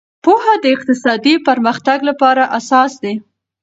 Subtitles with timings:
[0.23, 3.13] پوهه د اقتصادي پرمختګ لپاره اساس دی.